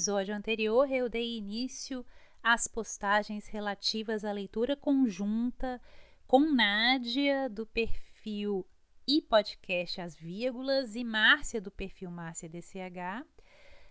[0.00, 2.06] Episódio anterior, eu dei início
[2.42, 5.78] às postagens relativas à leitura conjunta
[6.26, 8.66] com Nádia, do perfil
[9.06, 13.26] e podcast As Vírgulas, e Márcia, do perfil Márcia DCH.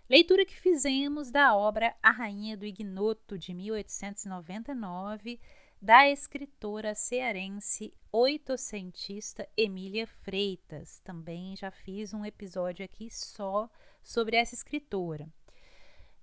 [0.08, 5.38] Leitura que fizemos da obra A Rainha do Ignoto, de 1899,
[5.80, 10.98] da escritora cearense oitocentista Emília Freitas.
[11.04, 13.70] Também já fiz um episódio aqui só
[14.02, 15.32] sobre essa escritora.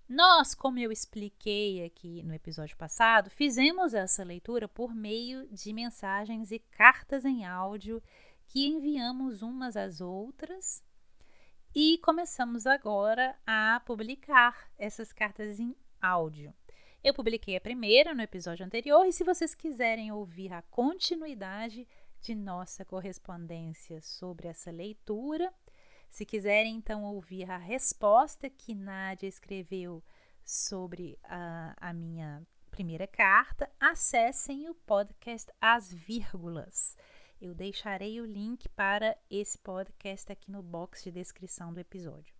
[0.08, 6.50] Nós, como eu expliquei aqui no episódio passado, fizemos essa leitura por meio de mensagens
[6.50, 8.02] e cartas em áudio
[8.46, 10.82] que enviamos umas às outras
[11.76, 16.54] e começamos agora a publicar essas cartas em áudio.
[17.04, 21.86] Eu publiquei a primeira no episódio anterior e se vocês quiserem ouvir a continuidade
[22.22, 25.54] de nossa correspondência sobre essa leitura,
[26.10, 30.04] se quiserem então ouvir a resposta que Nádia escreveu
[30.44, 36.96] sobre a, a minha primeira carta, acessem o podcast As Vírgulas.
[37.42, 42.36] Eu deixarei o link para esse podcast aqui no box de descrição do episódio.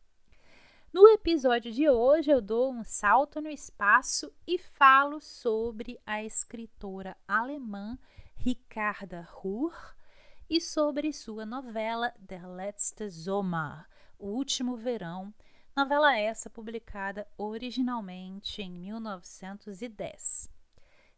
[0.94, 7.16] No episódio de hoje, eu dou um salto no espaço e falo sobre a escritora
[7.28, 8.00] alemã
[8.36, 9.97] Ricarda Ruhr
[10.50, 13.86] e sobre sua novela Der letzte Sommer,
[14.18, 15.34] O Último Verão,
[15.76, 20.50] novela essa publicada originalmente em 1910.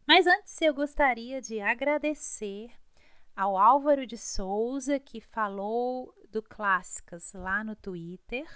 [0.08, 2.72] Mas antes eu gostaria de agradecer
[3.36, 8.48] ao Álvaro de Souza, que falou do Clássicas lá no Twitter,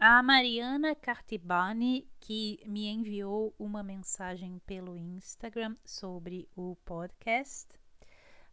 [0.00, 7.68] a Mariana Cartibani, que me enviou uma mensagem pelo Instagram sobre o podcast,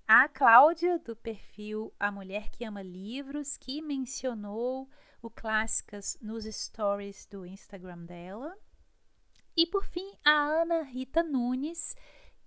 [0.07, 4.87] a Cláudia, do perfil A Mulher que Ama Livros, que mencionou
[5.19, 8.55] o Clássicas nos stories do Instagram dela.
[9.57, 11.95] E por fim, a Ana Rita Nunes,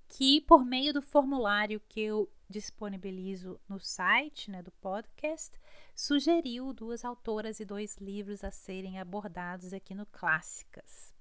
[0.07, 5.59] que por meio do formulário que eu disponibilizo no site né, do podcast,
[5.97, 11.13] sugeriu duas autoras e dois livros a serem abordados aqui no Clássicas.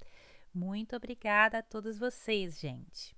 [0.53, 3.16] Muito obrigada a todos vocês, gente.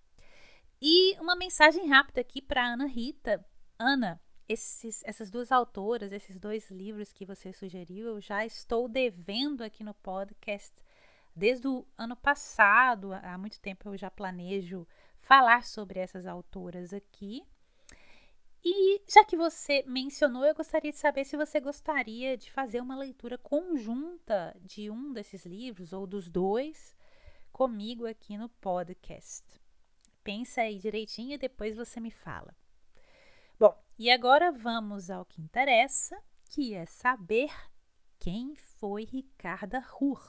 [0.81, 3.45] E uma mensagem rápida aqui para Ana Rita.
[3.77, 9.61] Ana, esses, essas duas autoras, esses dois livros que você sugeriu, eu já estou devendo
[9.61, 10.73] aqui no podcast
[11.35, 13.11] desde o ano passado.
[13.13, 14.87] Há muito tempo eu já planejo
[15.19, 17.43] falar sobre essas autoras aqui.
[18.63, 22.97] E já que você mencionou, eu gostaria de saber se você gostaria de fazer uma
[22.97, 26.95] leitura conjunta de um desses livros ou dos dois
[27.51, 29.43] comigo aqui no podcast.
[30.23, 32.55] Pensa aí direitinho e depois você me fala.
[33.59, 36.17] Bom, e agora vamos ao que interessa,
[36.49, 37.51] que é saber
[38.19, 40.21] quem foi Ricarda Ruhr.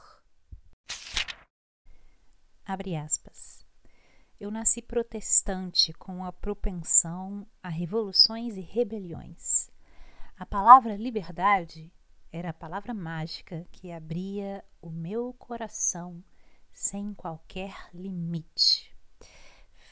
[2.64, 3.66] Abre aspas.
[4.38, 9.70] Eu nasci protestante com a propensão a revoluções e rebeliões.
[10.38, 11.92] A palavra liberdade
[12.32, 16.24] era a palavra mágica que abria o meu coração
[16.72, 18.89] sem qualquer limite.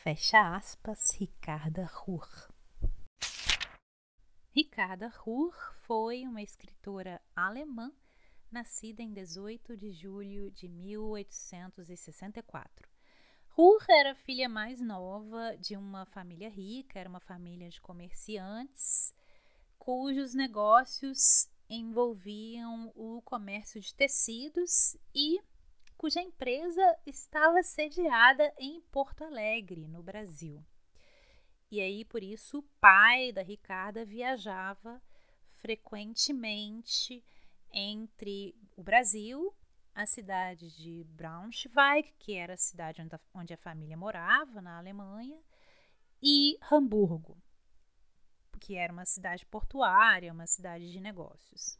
[0.08, 2.48] Fecha aspas, Ricarda Ruhr.
[4.56, 5.52] Ricarda Ruhr
[5.86, 7.92] foi uma escritora alemã
[8.50, 12.88] nascida em 18 de julho de 1864.
[13.50, 19.12] Ruhr era filha mais nova de uma família rica, era uma família de comerciantes,
[19.78, 25.38] cujos negócios envolviam o comércio de tecidos e
[25.98, 30.64] cuja empresa estava sediada em Porto Alegre, no Brasil.
[31.70, 35.02] E aí, por isso, o pai da Ricarda viajava
[35.60, 37.22] frequentemente
[37.72, 39.52] entre o Brasil
[39.92, 43.02] a cidade de Braunschweig, que era a cidade
[43.34, 45.36] onde a, família morava, na Alemanha,
[46.22, 47.36] e Hamburgo,
[48.60, 51.76] que era uma cidade portuária, uma cidade de negócios.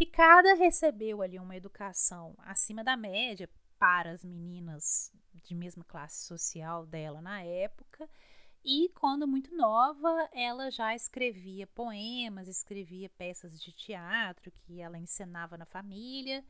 [0.00, 3.46] Ricarda recebeu ali uma educação acima da média
[3.78, 5.12] para as meninas
[5.44, 8.08] de mesma classe social dela na época.
[8.64, 15.58] E quando muito nova, ela já escrevia poemas, escrevia peças de teatro que ela encenava
[15.58, 16.42] na família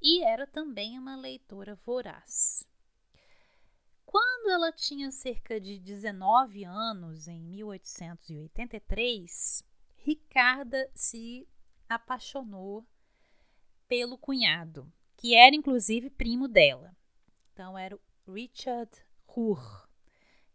[0.00, 2.66] e era também uma leitora voraz.
[4.06, 9.62] Quando ela tinha cerca de 19 anos, em 1883,
[9.96, 11.46] Ricarda se
[11.88, 12.86] apaixonou
[13.88, 16.96] pelo cunhado, que era inclusive primo dela.
[17.52, 18.90] Então era o Richard
[19.26, 19.88] Ruhr.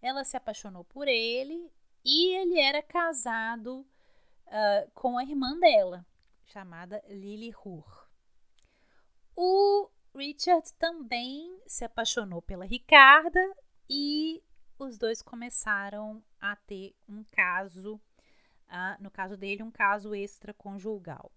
[0.01, 1.71] Ela se apaixonou por ele
[2.03, 3.85] e ele era casado
[4.47, 6.05] uh, com a irmã dela,
[6.45, 8.07] chamada Lily Ruhr.
[9.35, 13.39] O Richard também se apaixonou pela Ricarda
[13.89, 14.43] e
[14.77, 18.01] os dois começaram a ter um caso,
[18.99, 21.31] no caso dele, um caso extraconjugal.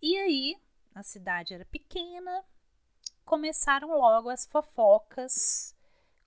[0.00, 0.56] E aí,
[0.94, 2.44] a cidade era pequena,
[3.24, 5.74] começaram logo as fofocas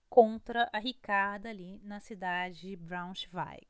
[0.09, 3.67] contra a Ricarda ali na cidade de Braunschweig.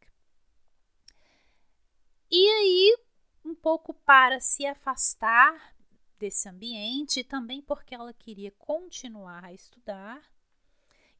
[2.32, 2.98] E aí,
[3.44, 5.76] um pouco para se afastar
[6.18, 10.22] desse ambiente, também porque ela queria continuar a estudar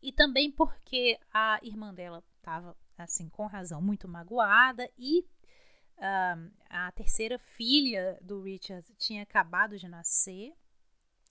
[0.02, 5.26] e também porque a irmã dela estava, assim, com razão, muito magoada e
[6.70, 10.54] a terceira filha do Richard tinha acabado de nascer.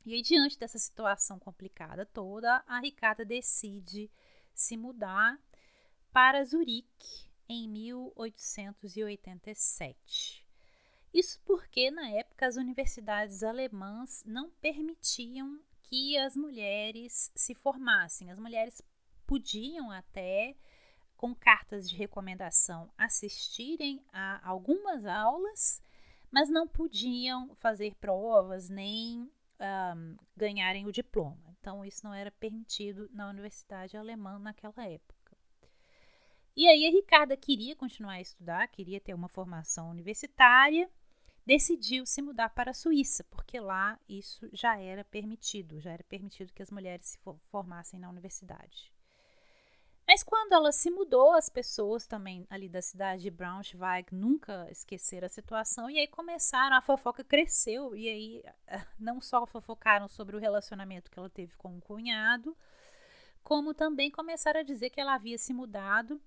[0.05, 4.11] E aí, diante dessa situação complicada toda, a Ricarda decide
[4.55, 5.39] se mudar
[6.13, 10.47] para Zurique em 1887.
[11.13, 18.31] Isso porque, na época, as universidades alemãs não permitiam que as mulheres se formassem.
[18.31, 18.81] As mulheres
[19.27, 20.55] podiam até,
[21.19, 25.83] com cartas de recomendação, assistirem a algumas aulas,
[26.31, 29.23] mas não podiam fazer provas nem
[29.61, 31.57] um, ganharem o diploma.
[31.59, 35.37] Então, isso não era permitido na universidade alemã naquela época.
[36.57, 40.89] E aí a Ricarda queria continuar a estudar, queria ter uma formação universitária,
[41.45, 46.53] decidiu se mudar para a Suíça, porque lá isso já era permitido, já era permitido
[46.53, 47.19] que as mulheres se
[47.51, 48.93] formassem na universidade.
[50.09, 55.27] Mas quando ela se mudou, as pessoas também ali da cidade de Braunschweig nunca esqueceram
[55.27, 58.43] a situação e aí começaram, a fofoca cresceu e aí
[58.99, 62.57] não só fofocaram sobre o relacionamento que ela teve com o cunhado,
[63.45, 66.19] como também começaram a dizer que ela havia se mudado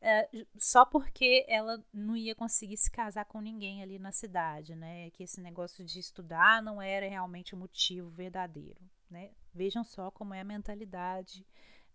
[0.00, 5.10] é, só porque ela não ia conseguir se casar com ninguém ali na cidade, né?
[5.10, 8.80] Que esse negócio de estudar não era realmente o motivo verdadeiro,
[9.10, 9.32] né?
[9.52, 11.44] Vejam só como é a mentalidade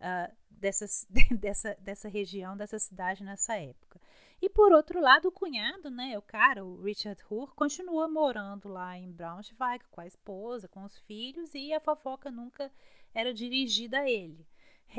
[0.01, 3.99] uh, dessa, dessa região, dessa cidade nessa época.
[4.41, 8.97] E por outro lado, o cunhado, né, o cara, o Richard Hur, continua morando lá
[8.97, 12.71] em Braunschweig com a esposa, com os filhos, e a fofoca nunca
[13.13, 14.47] era dirigida a ele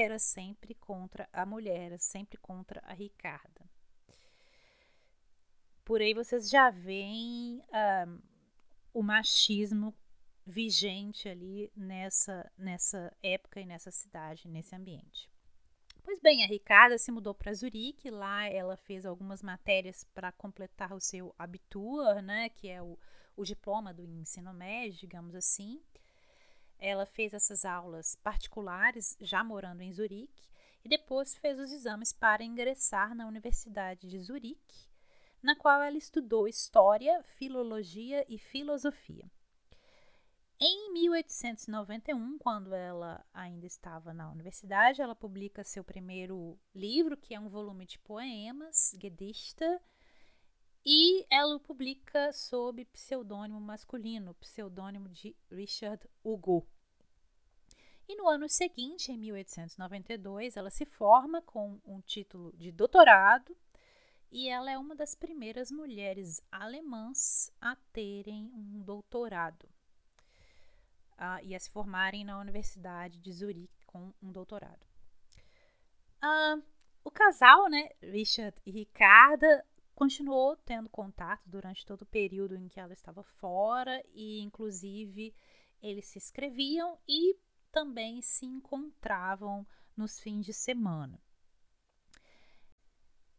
[0.01, 3.69] era sempre contra a mulher, era sempre contra a Ricarda.
[5.85, 8.23] Por aí vocês já veem uh,
[8.95, 9.95] o machismo
[10.47, 15.31] vigente ali nessa, nessa época e nessa cidade, nesse ambiente.
[16.05, 20.93] Pois bem, a Ricarda se mudou para Zurique, lá ela fez algumas matérias para completar
[20.93, 22.99] o seu Abitur, né, que é o,
[23.37, 25.81] o diploma do ensino médio, digamos assim.
[26.79, 30.49] Ela fez essas aulas particulares já morando em Zurique
[30.85, 34.91] e depois fez os exames para ingressar na Universidade de Zurique,
[35.41, 39.31] na qual ela estudou História, Filologia e Filosofia.
[40.65, 47.41] Em 1891, quando ela ainda estava na universidade, ela publica seu primeiro livro, que é
[47.41, 49.65] um volume de poemas, Gedichte,
[50.87, 56.65] e ela o publica sob pseudônimo masculino, pseudônimo de Richard Hugo.
[58.09, 63.57] E no ano seguinte, em 1892, ela se forma com um título de doutorado
[64.31, 69.72] e ela é uma das primeiras mulheres alemãs a terem um doutorado
[71.23, 74.85] uh, e a se formarem na Universidade de Zurique com um doutorado.
[76.23, 76.61] Uh,
[77.05, 79.65] o casal, né, Richard e Ricarda,
[79.95, 85.33] continuou tendo contato durante todo o período em que ela estava fora e, inclusive,
[85.81, 87.39] eles se escreviam e
[87.71, 89.65] também se encontravam
[89.97, 91.19] nos fins de semana.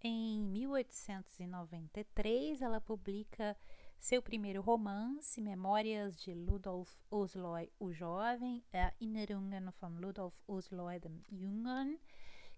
[0.01, 3.57] Em 1893, ela publica
[4.03, 11.97] seu primeiro romance, Memórias de Ludolf Osloy o Jovem, Erinnerungen von Ludolf Osloy den Jungen,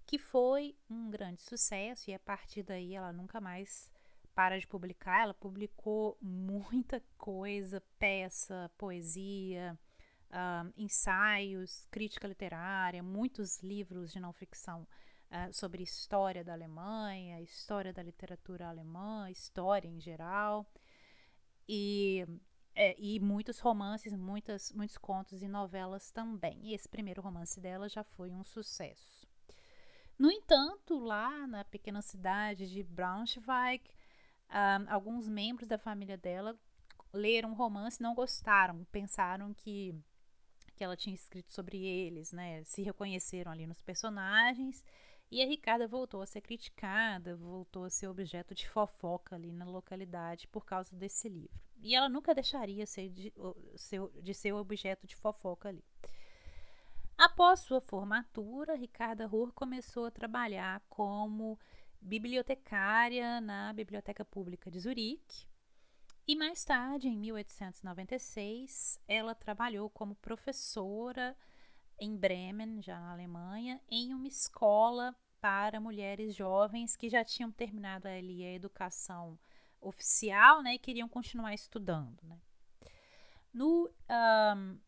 [0.07, 3.91] que foi um grande sucesso e a partir daí ela nunca mais
[4.33, 5.21] para de publicar.
[5.21, 9.77] Ela publicou muita coisa, peça, poesia,
[10.31, 17.93] uh, ensaios, crítica literária, muitos livros de não ficção uh, sobre história da Alemanha, história
[17.93, 20.65] da literatura alemã, história em geral.
[21.67, 22.25] E
[22.75, 26.59] é, e muitos romances, muitas, muitos contos e novelas também.
[26.61, 29.25] E esse primeiro romance dela já foi um sucesso.
[30.19, 33.83] No entanto, lá na pequena cidade de Braunschweig,
[34.49, 36.57] um, alguns membros da família dela
[37.13, 39.95] leram o romance e não gostaram, pensaram que,
[40.75, 42.61] que ela tinha escrito sobre eles, né?
[42.65, 44.83] Se reconheceram ali nos personagens.
[45.35, 49.65] E a Ricarda voltou a ser criticada, voltou a ser objeto de fofoca ali na
[49.65, 51.59] localidade por causa desse livro.
[51.81, 53.33] E ela nunca deixaria ser de,
[54.23, 55.83] de ser objeto de fofoca ali.
[57.17, 61.59] Após sua formatura, Ricarda Ruhr começou a trabalhar como
[61.99, 65.49] bibliotecária na Biblioteca Pública de Zurique.
[66.25, 71.35] E mais tarde, em 1896, ela trabalhou como professora
[71.99, 75.13] em Bremen, já na Alemanha, em uma escola
[75.45, 79.37] para mulheres jovens que já tinham terminado ali a educação
[79.79, 82.19] oficial né, e queriam continuar estudando.
[82.23, 82.41] Né.
[83.53, 83.87] No,
[84.57, 84.79] um,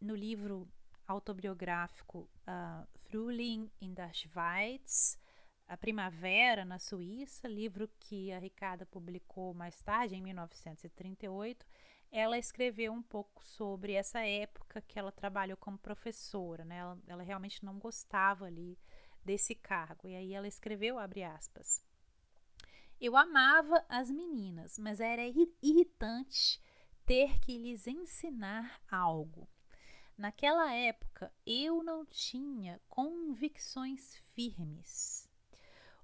[0.00, 0.68] no livro
[1.04, 5.18] autobiográfico uh, Frühling in der Schweiz,
[5.66, 11.66] a Primavera na Suíça, livro que a Ricarda publicou mais tarde, em 1938,
[12.12, 16.76] ela escreveu um pouco sobre essa época que ela trabalhou como professora, né?
[16.78, 18.78] Ela, ela realmente não gostava ali
[19.24, 20.08] desse cargo.
[20.08, 21.84] E aí ela escreveu, abre aspas,
[23.00, 25.22] eu amava as meninas, mas era
[25.62, 26.60] irritante
[27.04, 29.48] ter que lhes ensinar algo.
[30.16, 35.28] Naquela época, eu não tinha convicções firmes.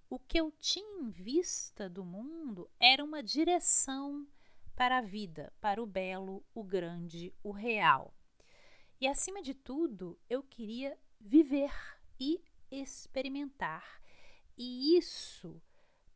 [0.09, 4.27] O que eu tinha em vista do mundo era uma direção
[4.75, 8.13] para a vida, para o belo, o grande, o real.
[9.01, 11.73] E acima de tudo, eu queria viver
[12.19, 14.01] e experimentar.
[14.57, 15.63] E isso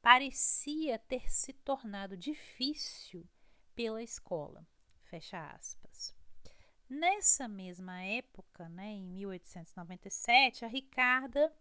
[0.02, 3.26] parecia ter se tornado difícil
[3.74, 4.66] pela escola.
[5.02, 6.14] Fecha aspas.
[6.88, 11.52] Nessa mesma época, né, em 1897, a Ricarda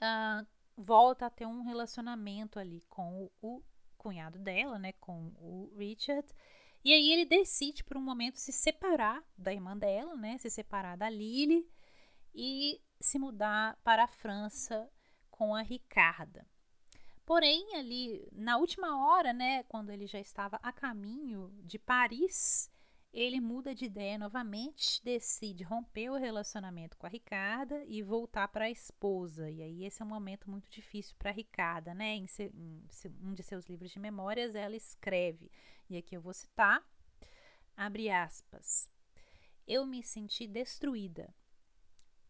[0.00, 0.46] ah,
[0.76, 3.62] volta a ter um relacionamento ali com o, o
[3.96, 6.28] cunhado dela, né, com o Richard.
[6.84, 10.96] E aí ele decide por um momento se separar da irmã dela, né, se separar
[10.96, 11.68] da Lily
[12.34, 14.90] e se mudar para a França
[15.30, 16.46] com a Ricarda.
[17.24, 22.70] Porém, ali na última hora, né, quando ele já estava a caminho de Paris,
[23.12, 28.66] ele muda de ideia novamente, decide romper o relacionamento com a Ricarda e voltar para
[28.66, 29.50] a esposa.
[29.50, 32.14] E aí esse é um momento muito difícil para a Ricarda, né?
[32.14, 32.86] Em, seu, em
[33.22, 35.50] um de seus livros de memórias, ela escreve,
[35.88, 36.86] e aqui eu vou citar,
[37.74, 38.90] abre aspas,
[39.66, 41.34] eu me senti destruída.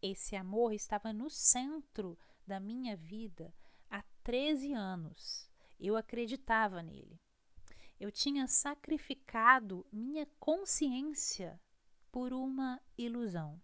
[0.01, 3.53] Esse amor estava no centro da minha vida
[3.89, 5.49] há 13 anos.
[5.79, 7.19] Eu acreditava nele.
[7.99, 11.59] Eu tinha sacrificado minha consciência
[12.11, 13.61] por uma ilusão.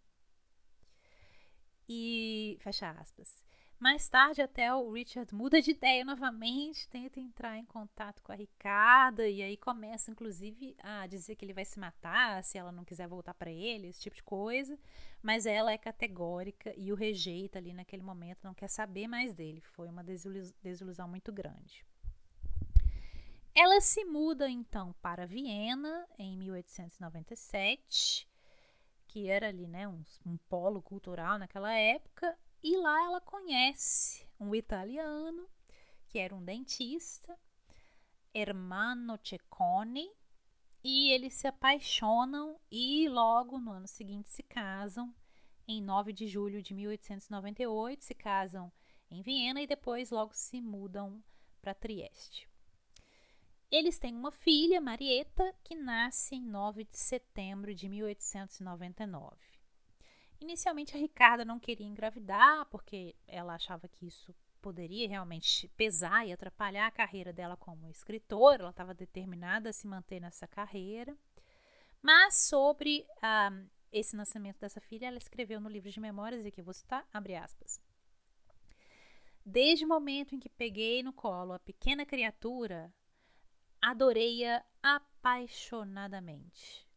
[1.88, 3.44] E fecha aspas.
[3.84, 8.36] Mais tarde, até o Richard muda de ideia novamente, tenta entrar em contato com a
[8.36, 12.86] Ricarda e aí começa, inclusive, a dizer que ele vai se matar se ela não
[12.86, 14.80] quiser voltar para ele, esse tipo de coisa.
[15.22, 19.60] Mas ela é categórica e o rejeita ali naquele momento, não quer saber mais dele.
[19.60, 21.86] Foi uma desilusão muito grande.
[23.54, 28.30] Ela se muda então para Viena em 1897,
[29.10, 34.56] que era ali, né, um, um polo cultural naquela época, e lá ela conhece um
[34.56, 35.48] italiano
[36.08, 37.38] que era um dentista,
[38.34, 40.10] Hermano Cecconi,
[40.84, 45.14] e eles se apaixonam e logo no ano seguinte se casam.
[45.68, 48.72] Em 9 de julho de 1898 se casam
[49.10, 51.24] em Viena e depois logo se mudam
[51.62, 52.50] para Trieste.
[53.72, 59.53] Eles têm uma filha, Marieta, que nasce em 9 de setembro de 1899.
[60.40, 66.32] Inicialmente a Ricarda não queria engravidar porque ela achava que isso poderia realmente pesar e
[66.32, 68.64] atrapalhar a carreira dela como escritora.
[68.64, 71.18] Ela estava determinada a se manter nessa carreira.
[72.02, 73.52] Mas sobre ah,
[73.92, 77.08] esse nascimento dessa filha, ela escreveu no livro de memórias, e aqui eu vou citar,
[77.14, 77.80] abre aspas.
[79.46, 82.94] Desde o momento em que peguei no colo a pequena criatura,
[83.82, 86.88] adorei-a apaixonadamente.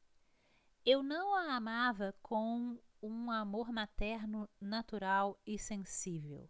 [0.85, 6.49] Eu não a amava com um amor materno natural e sensível.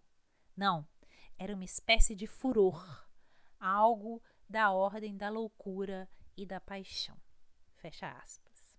[0.56, 0.86] Não,
[1.38, 3.06] era uma espécie de furor,
[3.58, 7.16] algo da ordem da loucura e da paixão.
[7.74, 8.76] Fecha aspas.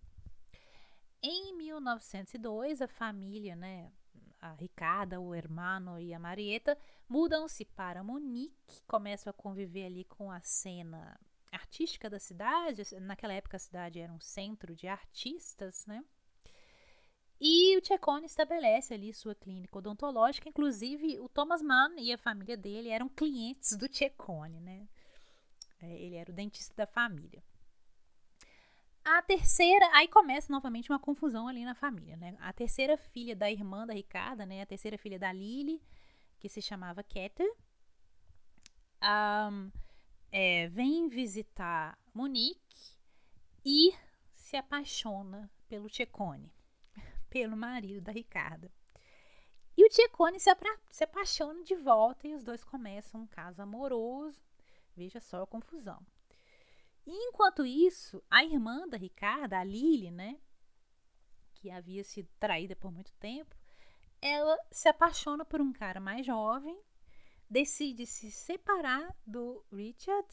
[1.22, 3.92] Em 1902, a família, né,
[4.40, 6.78] a Ricarda, o Hermano e a Marieta
[7.08, 11.20] mudam-se para Munique, começam a conviver ali com a cena
[11.52, 12.84] artística da cidade.
[13.00, 16.04] Naquela época a cidade era um centro de artistas, né?
[17.40, 22.58] E o Tchekone estabelece ali sua clínica odontológica, inclusive o Thomas Mann e a família
[22.58, 24.88] dele eram clientes do Tchekone, né?
[25.80, 27.44] É, ele era o dentista da família.
[29.06, 32.36] A terceira, aí começa novamente uma confusão ali na família, né?
[32.40, 34.64] A terceira filha da irmã da Ricarda, né?
[34.64, 35.82] A terceira filha da Lily,
[36.40, 37.50] que se chamava Keter,
[39.52, 39.72] um,
[40.32, 42.98] é, vem visitar Monique
[43.64, 43.94] e
[44.34, 46.57] se apaixona pelo Tchekone
[47.30, 48.72] pelo marido da Ricarda.
[49.76, 50.50] E o Tiacone se,
[50.90, 54.42] se apaixona de volta e os dois começam um caso amoroso.
[54.96, 56.04] Veja só a confusão.
[57.06, 60.38] E enquanto isso, a irmã da Ricarda, a Lily, né,
[61.54, 63.56] que havia sido traída por muito tempo,
[64.22, 66.78] ela se apaixona por um cara mais jovem,
[67.50, 70.28] decide se separar do Richard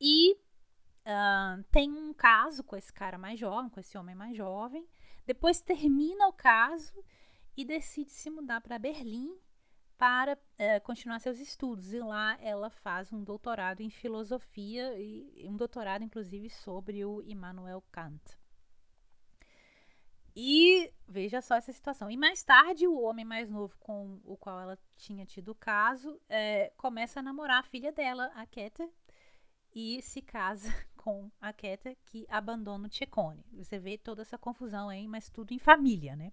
[0.00, 4.88] e uh, tem um caso com esse cara mais jovem, com esse homem mais jovem,
[5.28, 7.04] depois termina o caso
[7.54, 9.38] e decide se mudar para Berlim
[9.98, 11.92] para é, continuar seus estudos.
[11.92, 17.84] E lá ela faz um doutorado em filosofia e um doutorado, inclusive, sobre o Immanuel
[17.92, 18.22] Kant.
[20.34, 22.10] E veja só essa situação.
[22.10, 26.18] E mais tarde, o homem mais novo com o qual ela tinha tido o caso
[26.26, 28.88] é, começa a namorar a filha dela, a Keter,
[29.78, 33.44] e se casa com a Keter, que abandona o Tchekone.
[33.52, 36.32] Você vê toda essa confusão aí, mas tudo em família, né?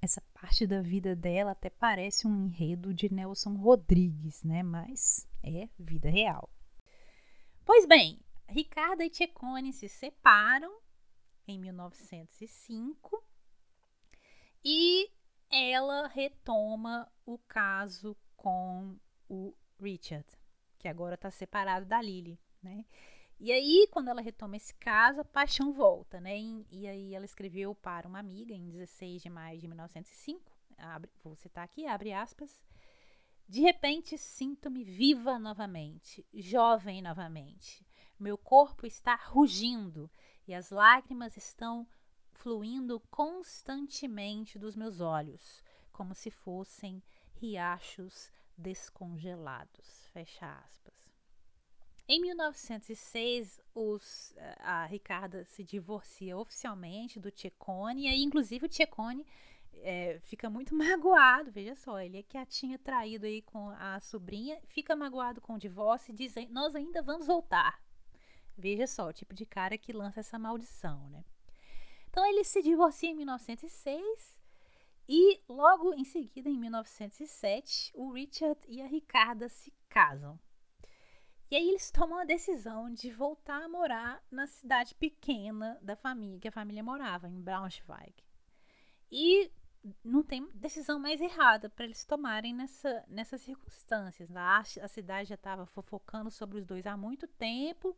[0.00, 4.62] Essa parte da vida dela até parece um enredo de Nelson Rodrigues, né?
[4.62, 6.48] Mas é vida real.
[7.62, 10.80] Pois bem, Ricardo e Tchekone se separam
[11.46, 13.22] em 1905
[14.64, 15.10] e
[15.50, 18.98] ela retoma o caso com
[19.28, 20.26] o Richard,
[20.80, 22.86] que agora está separado da Lily, né?
[23.38, 26.38] E aí, quando ela retoma esse caso, a paixão volta, né?
[26.38, 30.42] E, e aí ela escreveu para uma amiga em 16 de maio de 1905,
[30.78, 32.60] abre, vou citar aqui, abre aspas.
[33.46, 37.86] De repente sinto-me viva novamente, jovem novamente.
[38.18, 40.10] Meu corpo está rugindo
[40.46, 41.86] e as lágrimas estão
[42.32, 45.62] fluindo constantemente dos meus olhos,
[45.92, 47.02] como se fossem
[47.34, 50.06] riachos descongelados.
[50.12, 50.94] Fecha aspas.
[52.06, 59.24] Em 1906, os, a Ricarda se divorcia oficialmente do Tchekone, e aí, inclusive, o Tchekone
[59.74, 64.00] é, fica muito magoado, veja só, ele é que a tinha traído aí com a
[64.00, 67.80] sobrinha, fica magoado com o divórcio e diz, nós ainda vamos voltar.
[68.58, 71.24] Veja só, o tipo de cara que lança essa maldição, né?
[72.08, 74.39] Então, ele se divorcia em 1906
[75.08, 80.38] e logo em seguida, em 1907, o Richard e a Ricarda se casam.
[81.50, 86.38] E aí eles tomam a decisão de voltar a morar na cidade pequena da família,
[86.38, 88.14] que a família morava, em Braunschweig.
[89.10, 89.50] E
[90.04, 94.30] não tem decisão mais errada para eles tomarem nessa, nessas circunstâncias.
[94.36, 97.96] A, a cidade já estava fofocando sobre os dois há muito tempo,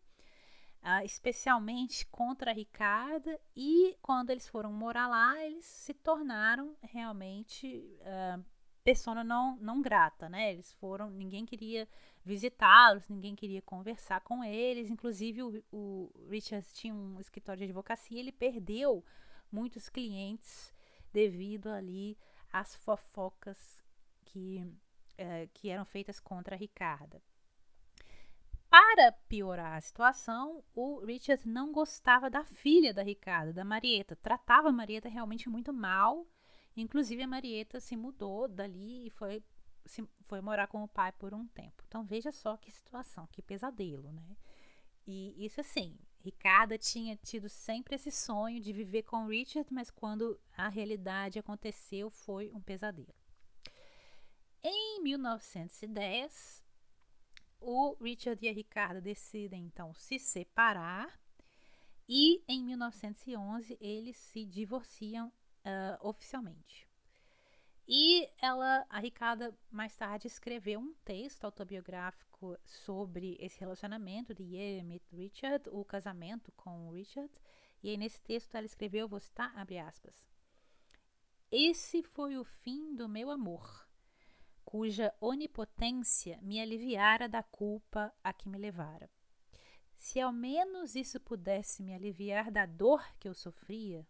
[0.82, 7.98] uh, especialmente contra a Ricarda, e quando eles foram morar lá, eles se tornaram realmente
[8.00, 8.44] uh,
[8.82, 10.52] persona não, não grata, né?
[10.52, 11.88] Eles foram, ninguém queria
[12.24, 18.18] visitá-los, ninguém queria conversar com eles, inclusive o, o Richard tinha um escritório de advocacia,
[18.18, 19.04] ele perdeu
[19.50, 20.74] muitos clientes
[21.12, 22.16] devido ali
[22.52, 23.82] às fofocas
[24.24, 24.64] que,
[25.16, 27.22] é, que eram feitas contra a Ricarda.
[28.72, 34.16] Para piorar a situação, o Richard não gostava da filha da Ricarda, da Marieta.
[34.16, 36.26] Tratava a Marieta realmente muito mal.
[36.74, 39.44] Inclusive, a Marieta se mudou dali e foi,
[39.84, 41.84] se, foi morar com o pai por um tempo.
[41.86, 44.34] Então, veja só que situação, que pesadelo, né?
[45.06, 50.40] E isso assim, Ricarda tinha tido sempre esse sonho de viver com Richard, mas quando
[50.56, 53.14] a realidade aconteceu, foi um pesadelo.
[54.64, 56.61] Em 1910,
[57.62, 61.20] o Richard e a Ricarda decidem então se separar
[62.08, 66.88] e em 1911 eles se divorciam uh, oficialmente.
[67.86, 74.44] E ela, a Ricarda, mais tarde escreveu um texto autobiográfico sobre esse relacionamento de
[75.10, 77.32] Richard, o casamento com o Richard.
[77.82, 80.26] E aí nesse texto ela escreveu, vou citar, abre aspas.
[81.50, 83.86] Esse foi o fim do meu amor,
[84.64, 89.10] cuja onipotência me aliviara da culpa a que me levara.
[89.96, 94.06] Se ao menos isso pudesse me aliviar da dor que eu sofria,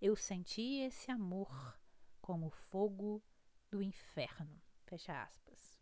[0.00, 1.78] eu senti esse amor
[2.20, 3.22] como fogo
[3.70, 4.60] do inferno.
[4.84, 5.80] Fecha aspas.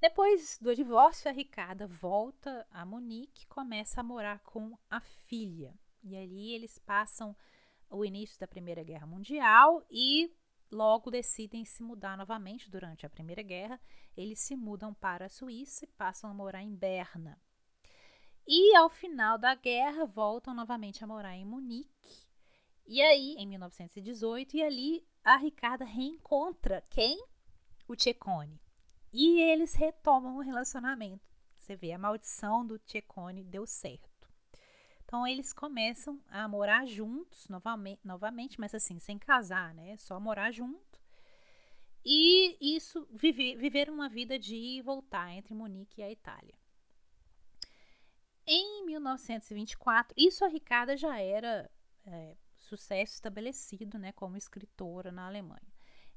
[0.00, 5.74] Depois do divórcio, a Ricarda volta a Monique e começa a morar com a filha.
[6.02, 7.36] E ali eles passam
[7.90, 10.32] o início da Primeira Guerra Mundial e
[10.70, 13.80] logo decidem se mudar novamente durante a Primeira Guerra.
[14.16, 17.40] Eles se mudam para a Suíça e passam a morar em Berna.
[18.46, 22.26] E ao final da guerra voltam novamente a morar em Munique
[22.88, 27.20] e aí, em 1918, e ali a Ricarda reencontra quem?
[27.88, 28.60] O Tchekone.
[29.12, 31.26] E eles retomam o relacionamento.
[31.56, 34.05] Você vê, a maldição do Tchekone deu certo.
[35.06, 39.96] Então eles começam a morar juntos novamente, novamente, mas assim, sem casar, né?
[39.96, 41.00] Só morar junto.
[42.04, 46.54] E isso, viver, viver uma vida de ir e voltar entre Munique e a Itália.
[48.44, 51.70] Em 1924, isso a Ricarda já era
[52.04, 55.72] é, sucesso estabelecido né, como escritora na Alemanha.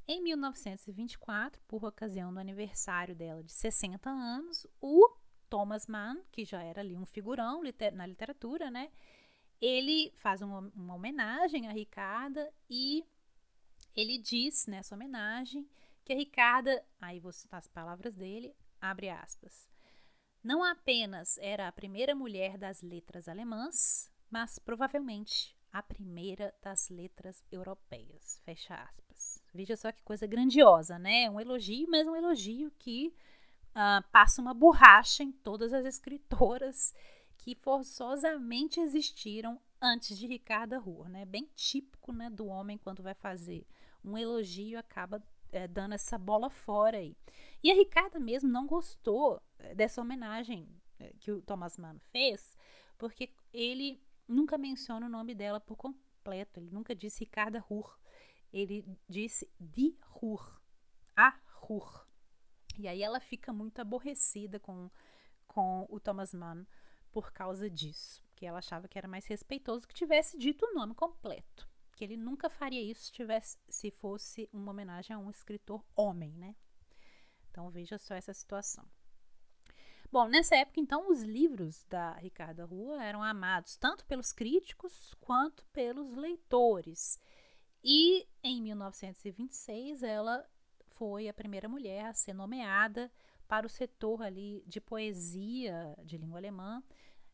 [0.07, 5.07] Em 1924, por ocasião do aniversário dela de 60 anos, o
[5.49, 7.61] Thomas Mann, que já era ali um figurão
[7.93, 8.91] na literatura, né,
[9.61, 13.03] ele faz uma, uma homenagem a Ricarda e
[13.95, 15.67] ele diz nessa homenagem
[16.05, 19.67] que a Ricarda, aí vou citar as palavras dele, abre aspas,
[20.43, 27.43] não apenas era a primeira mulher das letras alemãs, mas provavelmente a primeira das letras
[27.51, 28.41] europeias.
[28.45, 29.43] Fecha aspas.
[29.53, 31.29] Veja só que coisa grandiosa, né?
[31.29, 33.13] Um elogio, mas um elogio que
[33.79, 36.93] uh, passa uma borracha em todas as escritoras
[37.37, 41.25] que forçosamente existiram antes de Ricarda Rua, né?
[41.25, 43.65] Bem típico, né, do homem quando vai fazer
[44.03, 47.15] um elogio acaba é, dando essa bola fora aí.
[47.63, 50.67] E a Ricarda mesmo não gostou eh, dessa homenagem
[50.99, 52.57] eh, que o Thomas Mann fez,
[52.97, 56.59] porque ele nunca menciona o nome dela por completo.
[56.59, 57.97] Ele nunca disse Ricarda Rur.
[58.53, 60.61] Ele disse Die Rur.
[61.15, 62.08] A Rur.
[62.79, 64.89] E aí ela fica muito aborrecida com,
[65.45, 66.65] com o Thomas Mann
[67.11, 68.23] por causa disso.
[68.33, 71.67] Que ela achava que era mais respeitoso que tivesse dito o nome completo.
[71.93, 76.31] Que ele nunca faria isso se, tivesse, se fosse uma homenagem a um escritor homem,
[76.37, 76.55] né?
[77.51, 78.87] Então veja só essa situação.
[80.09, 85.65] Bom, nessa época, então, os livros da Ricarda Rua eram amados tanto pelos críticos quanto
[85.65, 87.19] pelos leitores.
[87.83, 90.49] E em 1926 ela
[90.99, 93.09] foi a primeira mulher a ser nomeada
[93.47, 96.83] para o setor ali de poesia de língua alemã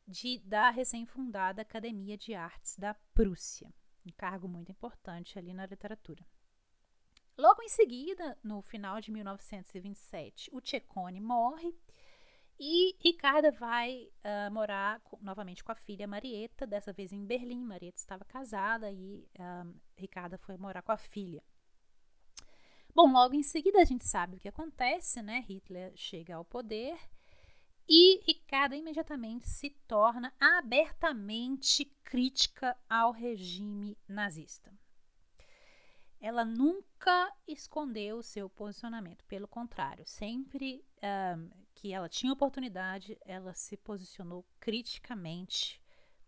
[0.08, 3.74] de, da recém-fundada Academia de Artes da Prússia,
[4.06, 6.24] um cargo muito importante ali na literatura.
[7.36, 11.76] Logo em seguida, no final de 1927, o Tchekone morre
[12.58, 17.66] e Ricarda vai uh, morar com, novamente com a filha Marieta, dessa vez em Berlim.
[17.66, 21.44] Marieta estava casada e uh, Ricarda foi morar com a filha.
[22.96, 25.44] Bom, logo em seguida a gente sabe o que acontece, né?
[25.50, 26.98] Hitler chega ao poder
[27.88, 34.72] e Ricarda imediatamente se torna abertamente crítica ao regime nazista.
[36.20, 40.84] ela nunca escondeu seu posicionamento, pelo contrário, sempre
[41.38, 45.80] um, que ela tinha oportunidade, ela se posicionou criticamente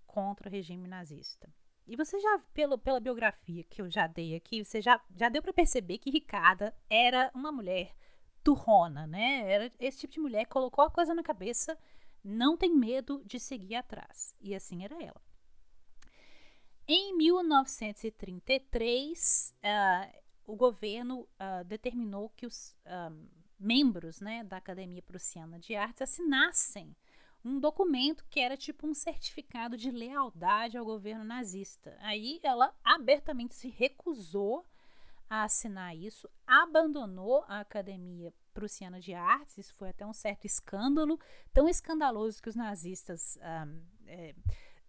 [0.06, 1.52] contra o regime nazista.
[1.88, 5.42] E você já, pelo, pela biografia que eu já dei aqui, você já, já deu
[5.42, 7.96] para perceber que Ricarda era uma mulher
[8.44, 9.50] turrona, né?
[9.50, 11.80] Era esse tipo de mulher que colocou a coisa na cabeça,
[12.24, 14.36] não tem medo de seguir atrás.
[14.42, 15.22] E assim era ela.
[16.86, 20.12] Em 1933, uh, ah,
[20.46, 23.10] o governo uh, determinou que os uh,
[23.60, 26.96] membros né, da Academia Prussiana de Artes assinassem
[27.48, 31.98] um documento que era tipo um certificado de lealdade ao governo nazista.
[32.02, 34.66] Aí ela abertamente se recusou
[35.30, 41.20] a assinar isso, abandonou a Academia Prussiana de Artes, isso foi até um certo escândalo,
[41.54, 44.36] tão escandaloso que os nazistas um, é,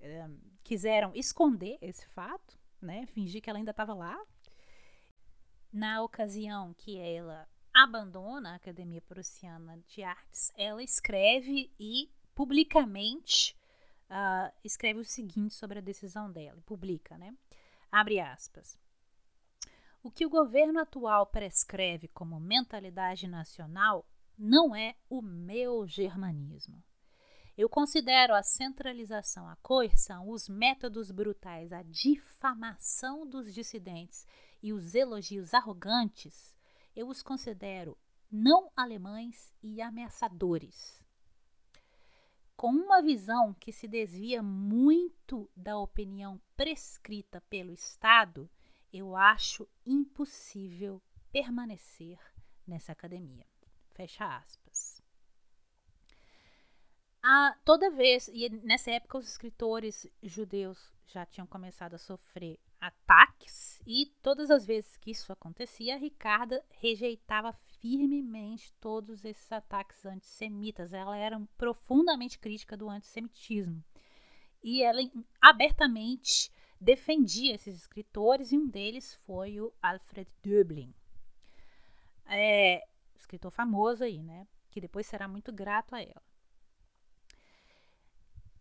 [0.00, 0.30] é,
[0.62, 3.06] quiseram esconder esse fato, né?
[3.06, 4.16] Fingir que ela ainda estava lá.
[5.72, 13.52] Na ocasião que ela abandona a Academia Prussiana de Artes, ela escreve e publicamente
[14.08, 17.36] uh, escreve o seguinte sobre a decisão dela, publica, né?
[17.90, 18.78] Abre aspas.
[20.04, 26.80] O que o governo atual prescreve como mentalidade nacional não é o meu germanismo.
[27.56, 34.24] Eu considero a centralização, a coerção, os métodos brutais, a difamação dos dissidentes
[34.62, 36.56] e os elogios arrogantes,
[36.94, 37.98] eu os considero
[38.30, 41.07] não alemães e ameaçadores.
[42.58, 48.50] Com uma visão que se desvia muito da opinião prescrita pelo Estado,
[48.92, 52.18] eu acho impossível permanecer
[52.66, 53.46] nessa academia.
[53.92, 55.00] Fecha aspas
[57.22, 63.82] a, toda vez, e nessa época os escritores judeus já tinham começado a sofrer ataques,
[63.86, 70.92] e todas as vezes que isso acontecia, Ricarda rejeitava firmemente todos esses ataques antissemitas.
[70.92, 73.82] Ela era profundamente crítica do antissemitismo.
[74.62, 75.00] E ela
[75.40, 80.94] abertamente defendia esses escritores, e um deles foi o Alfred Döblin.
[82.26, 82.86] É,
[83.16, 84.46] escritor famoso aí, né?
[84.70, 86.22] Que depois será muito grato a ela.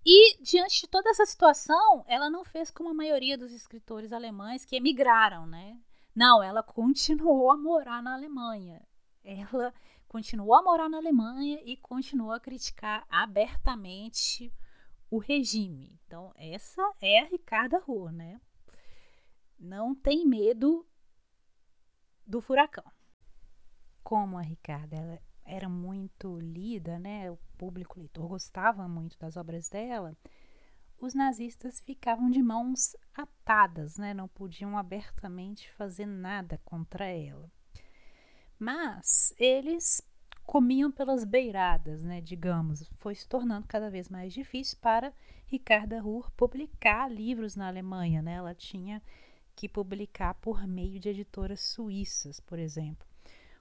[0.06, 4.64] E, diante de toda essa situação, ela não fez como a maioria dos escritores alemães
[4.64, 5.78] que emigraram, né?
[6.16, 8.82] Não, ela continuou a morar na Alemanha.
[9.28, 9.74] Ela
[10.08, 14.54] continuou a morar na Alemanha e continuou a criticar abertamente
[15.12, 16.00] o regime.
[16.06, 18.40] Então, essa é a Ricarda Rohr, né?
[19.60, 20.88] Não tem medo
[22.26, 22.86] do furacão.
[24.02, 27.30] Como a Ricarda ela era muito lida, né?
[27.30, 30.16] O público leitor gostava muito das obras dela.
[30.98, 34.14] Os nazistas ficavam de mãos atadas, né?
[34.14, 37.52] Não podiam abertamente fazer nada contra ela.
[38.60, 40.02] Mas eles
[40.44, 45.14] comiam pelas beiradas, né, digamos, foi se tornando cada vez mais difícil para
[45.46, 48.34] Ricarda Ruhr publicar livros na Alemanha, né?
[48.34, 49.02] Ela tinha
[49.56, 53.08] que publicar por meio de editoras suíças, por exemplo.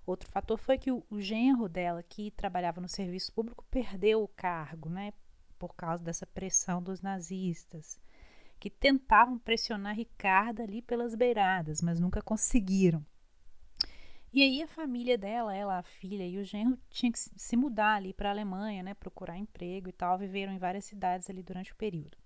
[0.05, 4.29] Outro fator foi que o, o genro dela, que trabalhava no serviço público, perdeu o
[4.29, 5.13] cargo, né?
[5.59, 7.99] Por causa dessa pressão dos nazistas,
[8.61, 13.05] que tentavam pressionar Ricardo ali pelas beiradas, mas nunca conseguiram.
[14.37, 17.95] E aí a família dela, ela, a filha e o genro, tinham que se mudar
[17.95, 21.73] ali para a Alemanha, né, procurar emprego e tal, viveram em várias cidades ali durante
[21.73, 22.19] o período.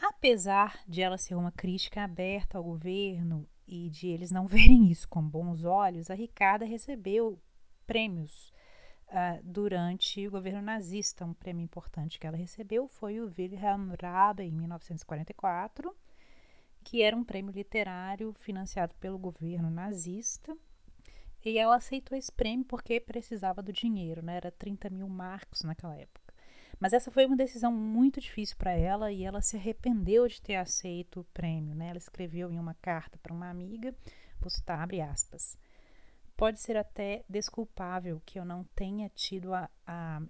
[0.00, 5.06] Apesar de ela ser uma crítica aberta ao governo e de eles não verem isso
[5.06, 7.38] com bons olhos, a Ricarda recebeu
[7.86, 8.50] prêmios
[9.08, 11.26] uh, durante o governo nazista.
[11.26, 15.94] Um prêmio importante que ela recebeu foi o Wilhelm Rabe, em 1944,
[16.82, 20.56] que era um prêmio literário financiado pelo governo nazista.
[21.44, 24.36] E ela aceitou esse prêmio porque precisava do dinheiro, né?
[24.36, 26.32] Era 30 mil marcos naquela época.
[26.78, 30.56] Mas essa foi uma decisão muito difícil para ela e ela se arrependeu de ter
[30.56, 31.74] aceito o prêmio.
[31.74, 31.88] Né?
[31.88, 33.94] Ela escreveu em uma carta para uma amiga,
[34.40, 35.56] vou citar, abre aspas.
[36.36, 40.22] Pode ser até desculpável que eu não tenha tido a, a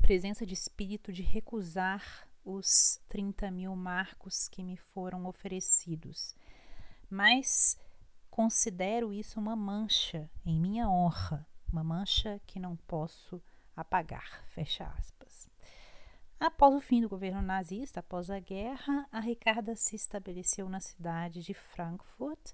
[0.00, 6.36] presença de espírito de recusar os 30 mil marcos que me foram oferecidos,
[7.10, 7.76] mas
[8.38, 13.42] considero isso uma mancha em minha honra, uma mancha que não posso
[13.74, 14.44] apagar.
[14.50, 15.50] Fecha aspas.
[16.38, 21.42] Após o fim do governo nazista, após a guerra, a Ricarda se estabeleceu na cidade
[21.42, 22.52] de Frankfurt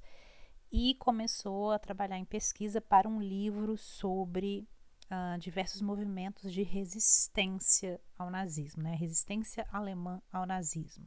[0.73, 4.67] e começou a trabalhar em pesquisa para um livro sobre
[5.11, 8.95] uh, diversos movimentos de resistência ao nazismo, né?
[8.95, 11.05] resistência alemã ao nazismo.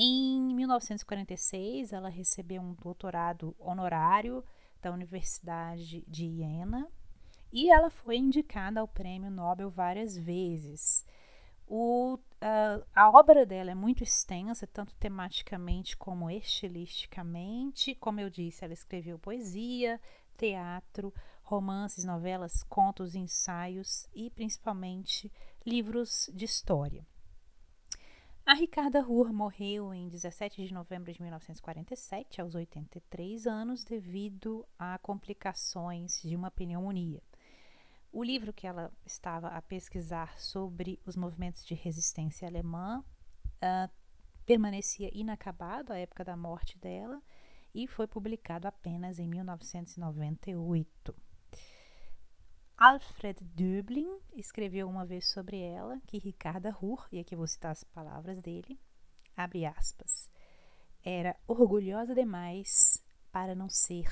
[0.00, 4.44] Em 1946, ela recebeu um doutorado honorário
[4.80, 6.88] da Universidade de Iena
[7.52, 11.04] e ela foi indicada ao Prêmio Nobel várias vezes.
[11.66, 12.16] O,
[12.94, 17.96] a obra dela é muito extensa, tanto tematicamente como estilisticamente.
[17.96, 20.00] Como eu disse, ela escreveu poesia,
[20.36, 25.32] teatro, romances, novelas, contos, ensaios e principalmente
[25.66, 27.04] livros de história.
[28.48, 34.96] A Ricarda Ruhr morreu em 17 de novembro de 1947, aos 83 anos, devido a
[34.96, 37.22] complicações de uma pneumonia.
[38.10, 43.04] O livro que ela estava a pesquisar sobre os movimentos de resistência alemã
[43.56, 43.90] uh,
[44.46, 47.20] permanecia inacabado à época da morte dela
[47.74, 51.14] e foi publicado apenas em 1998.
[52.80, 57.82] Alfred Döblin escreveu uma vez sobre ela que Ricarda Ruhr, e aqui vou citar as
[57.82, 58.78] palavras dele,
[59.36, 60.30] abre aspas,
[61.04, 64.08] era orgulhosa demais para não ser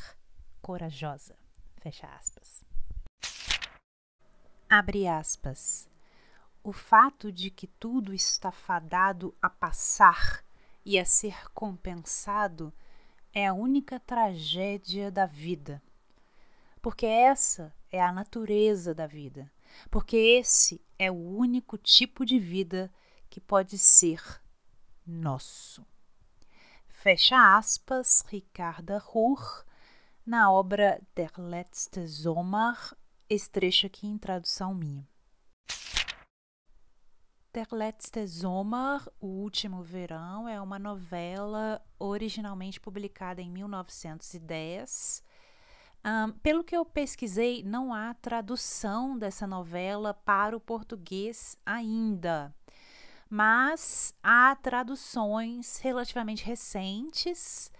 [0.60, 1.36] corajosa,
[1.76, 2.64] fecha aspas.
[4.68, 5.88] Abre aspas.
[6.64, 10.44] O fato de que tudo está fadado a passar
[10.84, 12.74] e a ser compensado
[13.32, 15.80] é a única tragédia da vida.
[16.82, 19.50] Porque essa é a natureza da vida,
[19.90, 22.92] porque esse é o único tipo de vida
[23.28, 24.22] que pode ser
[25.06, 25.84] nosso.
[26.88, 29.64] Fecha aspas, Ricarda Ruhr,
[30.24, 32.76] na obra Der letzte Sommer,
[33.28, 35.08] esse trecho aqui em tradução minha.
[37.52, 45.24] Der letzte Sommer, O Último Verão, é uma novela originalmente publicada em 1910
[46.06, 52.54] um, pelo que eu pesquisei, não há tradução dessa novela para o português ainda,
[53.28, 57.72] mas há traduções relativamente recentes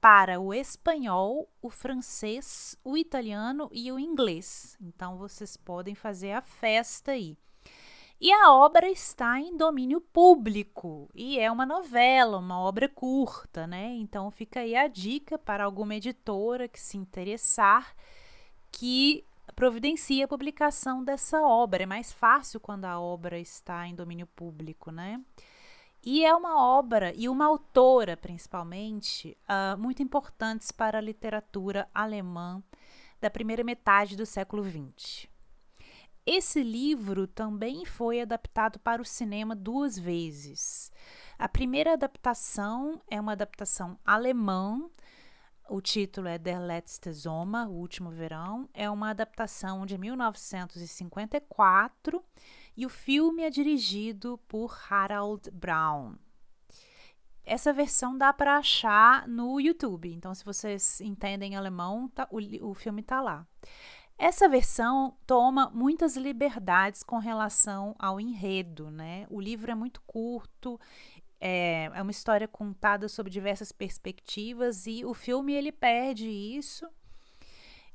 [0.00, 4.76] para o espanhol, o francês, o italiano e o inglês.
[4.80, 7.36] Então vocês podem fazer a festa aí.
[8.20, 13.94] E a obra está em domínio público e é uma novela, uma obra curta, né?
[13.94, 17.94] Então fica aí a dica para alguma editora que se interessar
[18.72, 21.84] que providencie a publicação dessa obra.
[21.84, 25.20] É mais fácil quando a obra está em domínio público, né?
[26.04, 32.62] E é uma obra e uma autora, principalmente, uh, muito importantes para a literatura alemã
[33.20, 35.28] da primeira metade do século XX.
[36.30, 40.92] Esse livro também foi adaptado para o cinema duas vezes.
[41.38, 44.78] A primeira adaptação é uma adaptação alemã.
[45.70, 48.68] O título é Der letzte Sommer, O Último Verão.
[48.74, 52.22] É uma adaptação de 1954
[52.76, 56.14] e o filme é dirigido por Harald Braun.
[57.42, 62.74] Essa versão dá para achar no YouTube, então se vocês entendem alemão, tá, o, o
[62.74, 63.46] filme está lá.
[64.18, 69.26] Essa versão toma muitas liberdades com relação ao enredo, né?
[69.30, 70.78] O livro é muito curto,
[71.40, 76.84] é, é uma história contada sob diversas perspectivas e o filme ele perde isso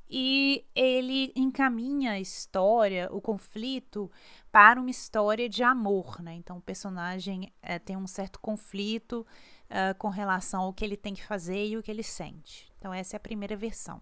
[0.10, 4.10] e ele encaminha a história, o conflito,
[4.50, 6.36] para uma história de amor, né?
[6.36, 9.26] Então o personagem é, tem um certo conflito
[9.66, 12.72] uh, com relação ao que ele tem que fazer e o que ele sente.
[12.78, 14.02] Então essa é a primeira versão.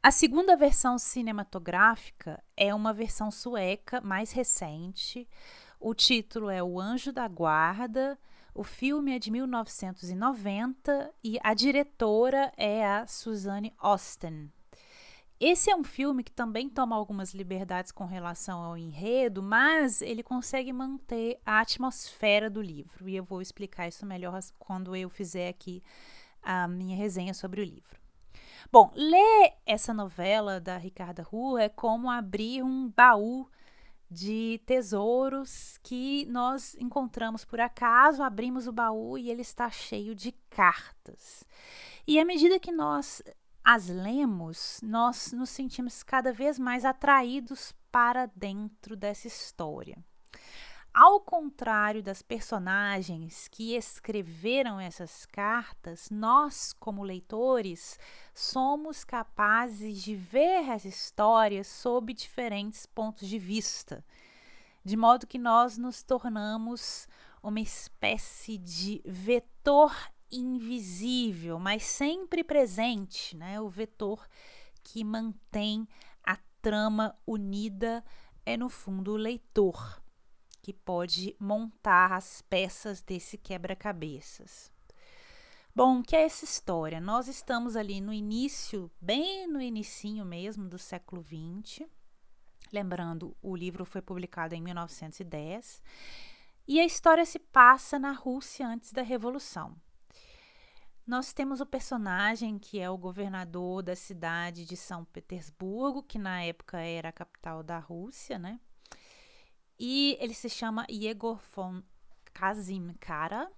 [0.00, 5.28] A segunda versão cinematográfica é uma versão sueca mais recente.
[5.80, 8.16] O título é O Anjo da Guarda.
[8.54, 14.52] O filme é de 1990 e a diretora é a Suzanne Osten.
[15.40, 20.22] Esse é um filme que também toma algumas liberdades com relação ao enredo, mas ele
[20.22, 23.08] consegue manter a atmosfera do livro.
[23.08, 25.82] E eu vou explicar isso melhor quando eu fizer aqui
[26.40, 27.97] a minha resenha sobre o livro.
[28.70, 33.48] Bom, ler essa novela da Ricarda Rua é como abrir um baú
[34.10, 40.32] de tesouros que nós encontramos por acaso, abrimos o baú e ele está cheio de
[40.50, 41.44] cartas.
[42.06, 43.22] E à medida que nós
[43.62, 49.98] as lemos, nós nos sentimos cada vez mais atraídos para dentro dessa história.
[51.00, 58.00] Ao contrário das personagens que escreveram essas cartas, nós, como leitores,
[58.34, 64.04] somos capazes de ver as histórias sob diferentes pontos de vista,
[64.84, 67.06] de modo que nós nos tornamos
[67.40, 69.94] uma espécie de vetor
[70.32, 73.60] invisível, mas sempre presente, né?
[73.60, 74.26] O vetor
[74.82, 75.86] que mantém
[76.24, 78.04] a trama unida
[78.44, 80.02] é no fundo o leitor
[80.68, 84.70] que pode montar as peças desse quebra-cabeças.
[85.74, 87.00] Bom, que é essa história?
[87.00, 91.88] Nós estamos ali no início, bem no inicinho mesmo do século XX.
[92.70, 95.80] Lembrando, o livro foi publicado em 1910
[96.66, 99.74] e a história se passa na Rússia antes da Revolução.
[101.06, 106.42] Nós temos o personagem que é o governador da cidade de São Petersburgo, que na
[106.42, 108.60] época era a capital da Rússia, né?
[109.78, 111.82] E ele se chama Yegor von
[112.32, 113.50] Kazimkara.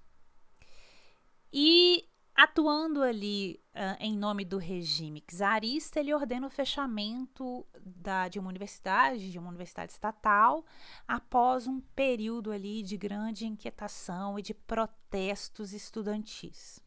[1.52, 8.38] E atuando ali uh, em nome do regime czarista, ele ordena o fechamento da, de
[8.38, 10.64] uma universidade, de uma universidade estatal,
[11.06, 16.80] após um período ali de grande inquietação e de protestos estudantis.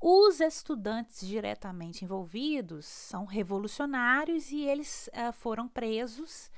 [0.00, 6.50] Os estudantes diretamente envolvidos são revolucionários e eles uh, foram presos,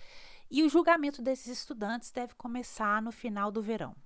[0.52, 3.96] e o julgamento desses estudantes deve começar no final do verão.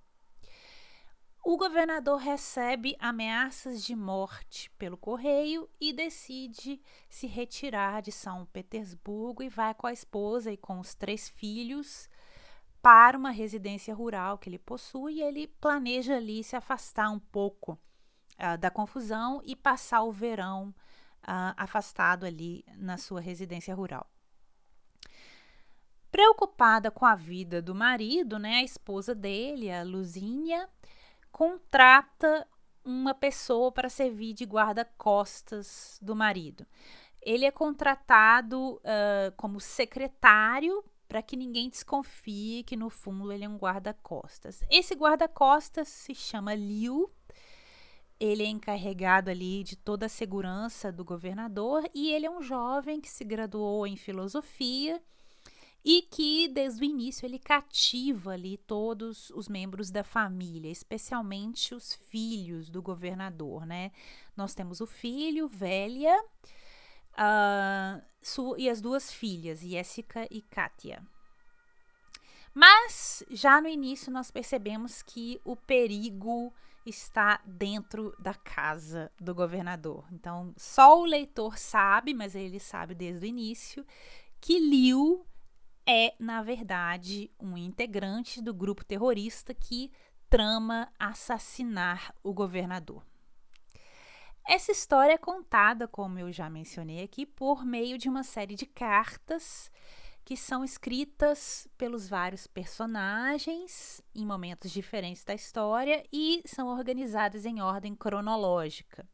[1.45, 9.43] O governador recebe ameaças de morte pelo correio e decide se retirar de São Petersburgo
[9.43, 12.09] e vai com a esposa e com os três filhos
[12.81, 17.73] para uma residência rural que ele possui e ele planeja ali se afastar um pouco
[17.73, 20.69] uh, da confusão e passar o verão
[21.23, 24.09] uh, afastado ali na sua residência rural.
[26.11, 30.69] Preocupada com a vida do marido, né, a esposa dele, a Luzínia,
[31.31, 32.47] contrata
[32.85, 36.65] uma pessoa para servir de guarda-costas do marido.
[37.21, 43.49] Ele é contratado uh, como secretário para que ninguém desconfie que no fundo ele é
[43.49, 44.63] um guarda-costas.
[44.71, 47.11] Esse guarda-costas se chama Liu.
[48.19, 53.01] Ele é encarregado ali de toda a segurança do governador e ele é um jovem
[53.01, 55.03] que se graduou em filosofia
[55.89, 61.95] e que desde o início ele cativa ali todos os membros da família, especialmente os
[61.95, 63.93] filhos do governador, né?
[64.37, 66.21] Nós temos o filho, Vélia,
[67.13, 71.07] uh, e as duas filhas, Jéssica e Kátia.
[72.53, 76.53] Mas já no início nós percebemos que o perigo
[76.85, 80.05] está dentro da casa do governador.
[80.11, 83.87] Então, só o leitor sabe, mas ele sabe desde o início,
[84.41, 85.25] que Liu
[85.87, 89.91] é, na verdade, um integrante do grupo terrorista que
[90.29, 93.05] trama assassinar o governador.
[94.45, 98.67] Essa história é contada, como eu já mencionei aqui, por meio de uma série de
[98.67, 99.71] cartas
[100.25, 107.61] que são escritas pelos vários personagens em momentos diferentes da história e são organizadas em
[107.61, 109.09] ordem cronológica.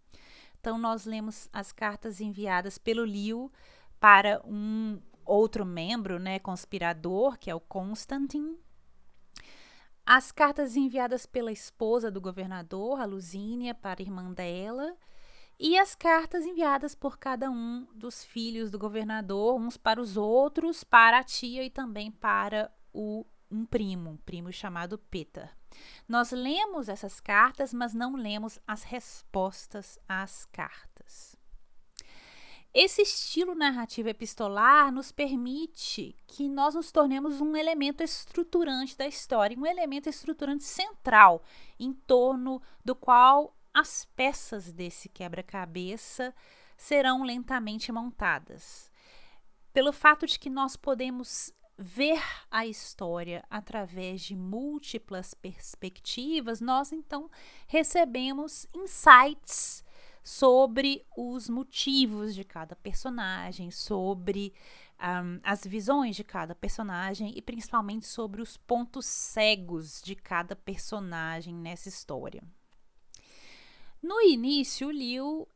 [0.59, 3.53] Então, nós lemos as cartas enviadas pelo Liu
[4.01, 8.57] para um outro membro, né, conspirador, que é o Constantin.
[10.05, 14.97] As cartas enviadas pela esposa do governador, a Luzínia, para a irmã dela,
[15.59, 20.83] e as cartas enviadas por cada um dos filhos do governador, uns para os outros,
[20.83, 25.51] para a tia e também para o um primo, um primo chamado Peter.
[26.09, 31.37] Nós lemos essas cartas, mas não lemos as respostas às cartas.
[32.75, 39.59] Esse estilo narrativo epistolar nos permite que nós nos tornemos um elemento estruturante da história,
[39.59, 41.43] um elemento estruturante central
[41.79, 46.35] em torno do qual as peças desse quebra-cabeça
[46.75, 48.91] serão lentamente montadas.
[49.75, 57.31] Pelo fato de que nós podemos ver a história através de múltiplas perspectivas, nós então
[57.67, 59.85] recebemos insights
[60.23, 64.53] sobre os motivos de cada personagem, sobre
[65.01, 71.55] um, as visões de cada personagem e principalmente sobre os pontos cegos de cada personagem
[71.55, 72.43] nessa história.
[74.03, 75.49] No início, Liu uh,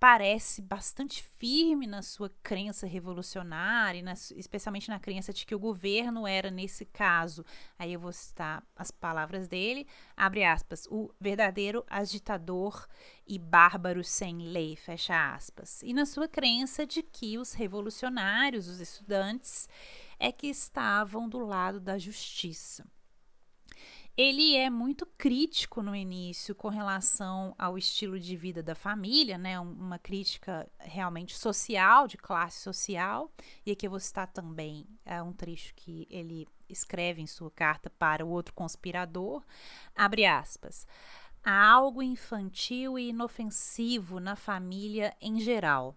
[0.00, 6.26] parece bastante firme na sua crença revolucionária, na, especialmente na crença de que o governo
[6.26, 7.44] era, nesse caso,
[7.78, 9.86] aí eu vou citar as palavras dele,
[10.16, 12.88] abre aspas, o verdadeiro agitador
[13.26, 15.82] e bárbaro sem lei, fecha aspas.
[15.82, 19.68] E na sua crença de que os revolucionários, os estudantes,
[20.18, 22.86] é que estavam do lado da justiça.
[24.14, 29.58] Ele é muito crítico no início com relação ao estilo de vida da família, né?
[29.58, 33.32] Uma crítica realmente social, de classe social.
[33.64, 37.88] E aqui eu vou citar também é, um trecho que ele escreve em sua carta
[37.88, 39.42] para o outro conspirador.
[39.96, 40.86] Abre aspas.
[41.42, 45.96] Há algo infantil e inofensivo na família em geral.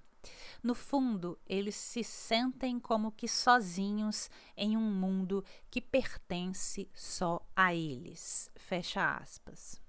[0.64, 7.74] No fundo, eles se sentem como que sozinhos em um mundo que pertence só a
[7.74, 8.50] eles.
[8.56, 9.82] Fecha aspas.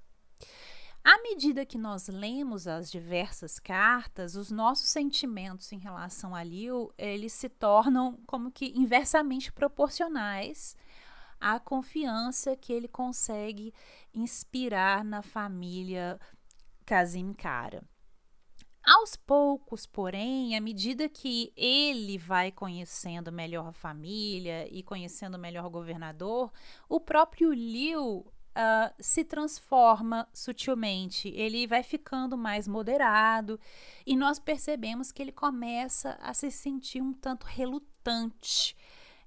[1.08, 6.92] À medida que nós lemos as diversas cartas, os nossos sentimentos em relação a Liu,
[6.98, 10.76] eles se tornam como que inversamente proporcionais
[11.40, 13.72] à confiança que ele consegue
[14.12, 16.18] inspirar na família
[16.84, 17.84] Kazim Kara.
[18.86, 25.66] Aos poucos, porém, à medida que ele vai conhecendo melhor a família e conhecendo melhor
[25.66, 26.52] o governador,
[26.88, 31.28] o próprio Liu uh, se transforma sutilmente.
[31.30, 33.58] Ele vai ficando mais moderado
[34.06, 38.76] e nós percebemos que ele começa a se sentir um tanto relutante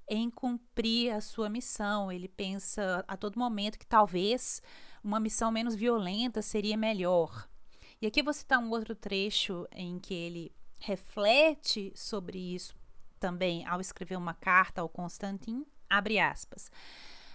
[0.08, 2.10] em cumprir a sua missão.
[2.10, 4.62] Ele pensa a todo momento que talvez
[5.04, 7.50] uma missão menos violenta seria melhor.
[8.02, 12.74] E aqui eu vou citar um outro trecho em que ele reflete sobre isso
[13.20, 16.72] também ao escrever uma carta ao Constantin, abre aspas.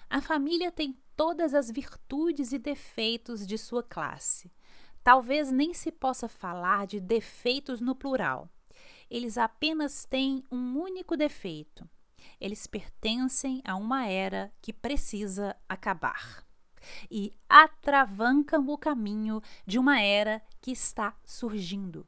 [0.09, 4.51] A família tem todas as virtudes e defeitos de sua classe.
[5.03, 8.49] Talvez nem se possa falar de defeitos no plural.
[9.11, 11.87] Eles apenas têm um único defeito.
[12.41, 16.43] Eles pertencem a uma era que precisa acabar
[17.11, 22.07] e atravancam o caminho de uma era que está surgindo.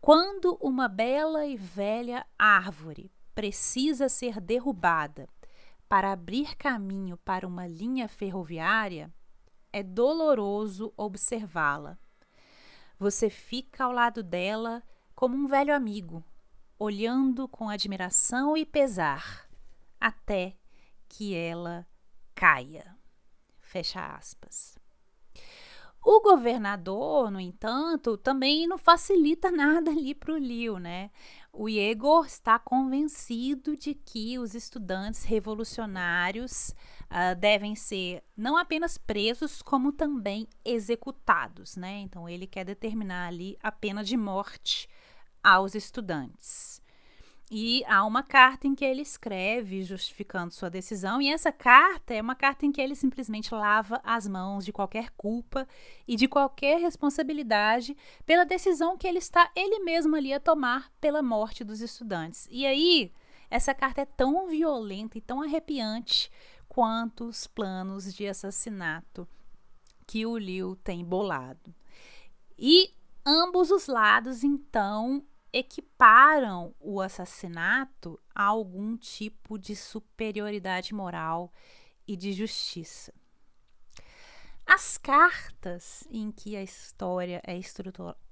[0.00, 5.28] Quando uma bela e velha árvore precisa ser derrubada
[5.88, 9.12] para abrir caminho para uma linha ferroviária,
[9.72, 11.98] é doloroso observá-la.
[12.98, 14.82] Você fica ao lado dela
[15.14, 16.24] como um velho amigo,
[16.78, 19.48] olhando com admiração e pesar,
[20.00, 20.56] até
[21.08, 21.86] que ela
[22.34, 22.99] caia.
[23.70, 24.76] Fecha aspas.
[26.02, 31.08] O governador, no entanto, também não facilita nada ali para o Liu, né?
[31.52, 36.70] O Igor está convencido de que os estudantes revolucionários
[37.10, 42.00] uh, devem ser não apenas presos, como também executados, né?
[42.00, 44.88] Então ele quer determinar ali a pena de morte
[45.44, 46.79] aos estudantes.
[47.50, 52.22] E há uma carta em que ele escreve justificando sua decisão, e essa carta é
[52.22, 55.66] uma carta em que ele simplesmente lava as mãos de qualquer culpa
[56.06, 61.22] e de qualquer responsabilidade pela decisão que ele está ele mesmo ali a tomar pela
[61.22, 62.46] morte dos estudantes.
[62.52, 63.12] E aí,
[63.50, 66.30] essa carta é tão violenta e tão arrepiante
[66.68, 69.26] quanto os planos de assassinato
[70.06, 71.74] que o Liu tem bolado.
[72.56, 72.94] E
[73.26, 81.52] ambos os lados, então, equiparam o assassinato a algum tipo de superioridade moral
[82.06, 83.12] e de justiça.
[84.72, 87.58] As cartas em que a história é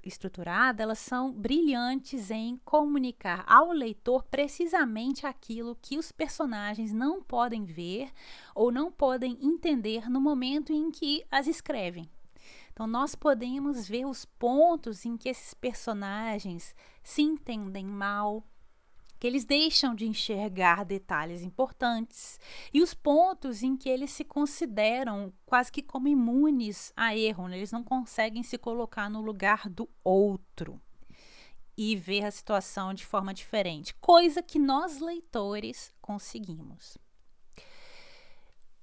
[0.05, 7.65] estruturada, elas são brilhantes em comunicar ao leitor precisamente aquilo que os personagens não podem
[7.65, 8.13] ver
[8.55, 12.09] ou não podem entender no momento em que as escrevem.
[12.73, 16.73] Então, nós podemos ver os pontos em que esses personagens
[17.09, 18.47] se entendem mal,
[19.19, 22.39] que eles deixam de enxergar detalhes importantes
[22.73, 27.57] e os pontos em que eles se consideram quase que como imunes a erro, né?
[27.57, 30.79] eles não conseguem se colocar no lugar do outro
[31.77, 36.99] e ver a situação de forma diferente, coisa que nós leitores conseguimos.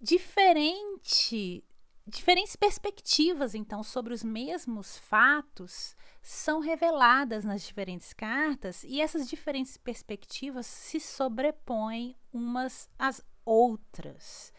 [0.02, 1.64] Diferente
[2.08, 9.76] Diferentes perspectivas, então, sobre os mesmos fatos são reveladas nas diferentes cartas e essas diferentes
[9.76, 14.54] perspectivas se sobrepõem umas às outras,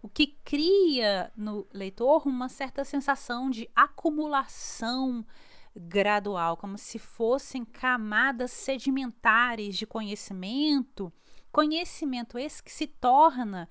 [0.00, 5.26] o que cria no leitor uma certa sensação de acumulação
[5.74, 11.12] gradual, como se fossem camadas sedimentares de conhecimento,
[11.50, 13.68] conhecimento esse que se torna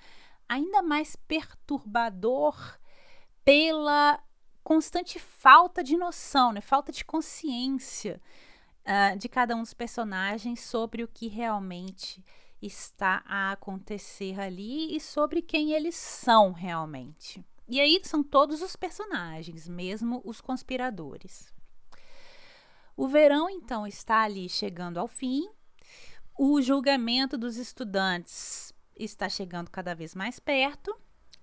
[0.49, 2.80] ainda mais perturbador
[3.43, 4.21] pela
[4.63, 6.61] constante falta de noção, né?
[6.61, 8.21] falta de consciência
[8.85, 12.23] uh, de cada um dos personagens sobre o que realmente
[12.61, 17.43] está a acontecer ali e sobre quem eles são realmente.
[17.67, 21.51] E aí são todos os personagens, mesmo os conspiradores.
[22.95, 25.49] O verão então está ali chegando ao fim.
[26.37, 30.95] O julgamento dos estudantes está chegando cada vez mais perto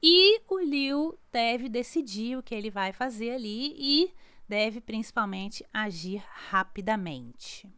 [0.02, 4.14] e o Liu deve decidir o que ele vai fazer ali e
[4.48, 7.70] deve principalmente agir rapidamente.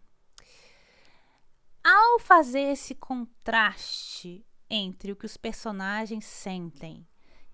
[1.83, 7.07] Ao fazer esse contraste entre o que os personagens sentem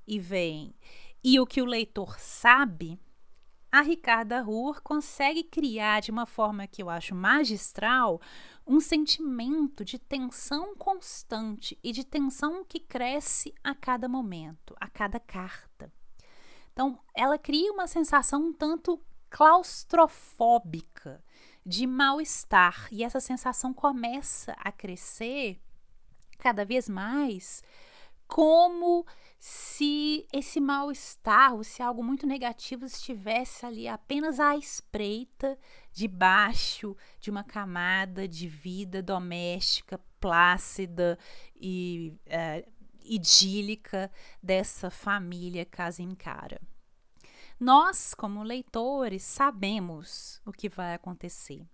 [0.07, 0.75] e veem
[1.23, 3.01] e o que o leitor sabe,
[3.77, 8.19] a Ricarda Ruhr consegue criar de uma forma que eu acho magistral
[8.67, 15.21] um sentimento de tensão constante e de tensão que cresce a cada momento, a cada
[15.21, 15.93] carta.
[16.73, 18.99] Então, ela cria uma sensação um tanto
[19.29, 21.23] claustrofóbica,
[21.65, 25.61] de mal-estar, e essa sensação começa a crescer
[26.39, 27.63] cada vez mais
[28.27, 29.05] como
[29.49, 35.57] se esse mal-estar, ou se algo muito negativo estivesse ali apenas à espreita,
[35.93, 41.17] debaixo de uma camada de vida doméstica, plácida
[41.55, 42.67] e é,
[43.05, 44.11] idílica
[44.43, 46.61] dessa família casa em cara.
[47.61, 51.65] Nós, como leitores, sabemos o que vai acontecer,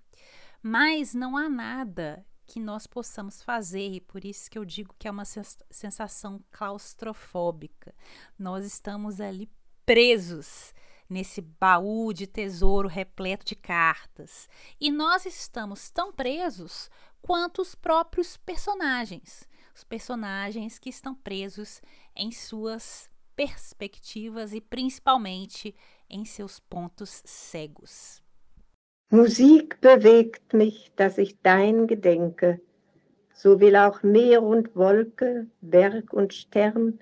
[0.63, 2.23] mas não há nada
[2.53, 7.95] que nós possamos fazer, e por isso que eu digo que é uma sensação claustrofóbica.
[8.39, 9.51] Nós estamos ali
[9.87, 10.75] presos
[11.09, 14.51] nesse baú de tesouro repleto de cartas.
[14.79, 16.91] E nós estamos tão presos
[17.23, 19.49] quanto os próprios personagens.
[19.75, 21.81] Os personagens que estão presos
[22.15, 25.75] em suas perspectivas e principalmente
[26.07, 28.22] em seus pontos cegos.
[29.15, 32.63] Musik bewegt mich, dass ich dein gedenke,
[33.35, 36.99] so will auch Meer und Wolke, Berg und Stern,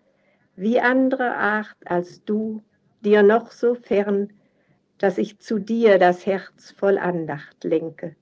[0.56, 2.64] wie andere Art als du,
[3.00, 4.32] dir noch so fern,
[4.98, 8.16] dass ich zu dir das Herz voll Andacht lenke.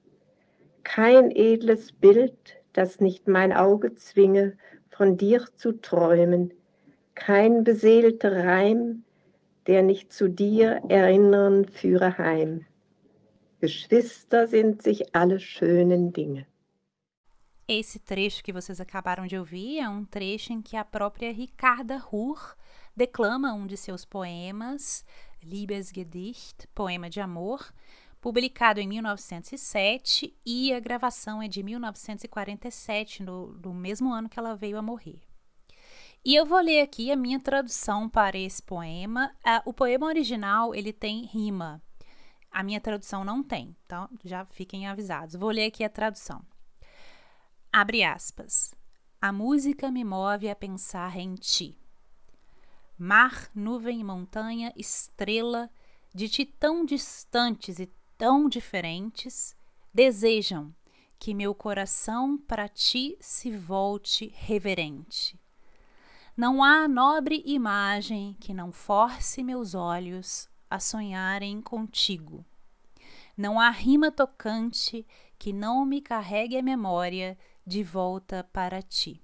[0.85, 4.59] Kein edles Bild, das nicht mein Auge zwinge,
[4.91, 6.53] von dir zu träumen,
[7.15, 9.05] kein beseelter Reim,
[9.67, 12.67] der nicht zu dir erinnern führe heim.
[13.61, 16.47] Geschwister sind sich alle schönen Dinge.
[17.67, 21.99] Esse trecho que vocês acabaram de ouvir é um trecho em que a própria Ricarda
[21.99, 22.57] Ruhr
[22.97, 25.05] declama um de seus poemas,
[25.43, 27.73] Liebesgedicht, Poema de Amor,
[28.21, 34.57] publicado em 1907 e a gravação é de 1947, no, no mesmo ano que ela
[34.57, 35.21] veio a morrer.
[36.25, 39.33] E eu vou ler aqui a minha tradução para esse poema.
[39.45, 41.83] Uh, o poema original ele tem rima,
[42.51, 45.37] a minha tradução não tem, então já fiquem avisados.
[45.37, 46.43] Vou ler aqui a tradução.
[47.73, 48.75] Abre aspas.
[49.21, 51.77] A música me move a pensar em ti.
[52.97, 55.71] Mar, nuvem, montanha, estrela,
[56.15, 59.55] de ti tão distantes e tão diferentes,
[59.93, 60.75] desejam
[61.19, 65.39] que meu coração para ti se volte reverente.
[66.37, 72.45] Não há nobre imagem que não force meus olhos a sonharem contigo.
[73.37, 75.07] Não há rima tocante
[75.39, 79.23] que não me carregue a memória de volta para ti.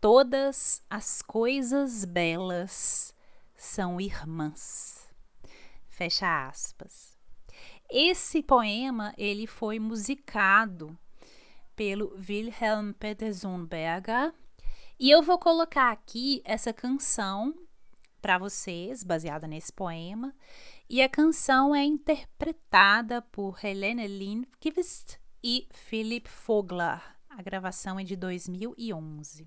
[0.00, 3.14] Todas as coisas belas
[3.56, 5.08] são irmãs.
[5.88, 7.16] Fecha aspas.
[7.90, 10.98] Esse poema ele foi musicado
[11.74, 14.32] pelo Wilhelm Petersenberger
[14.98, 17.54] e eu vou colocar aqui essa canção
[18.24, 20.34] para vocês, baseada nesse poema,
[20.88, 27.02] e a canção é interpretada por Helene Lindqvist e Philip Fogler.
[27.28, 29.46] A gravação é de 2011.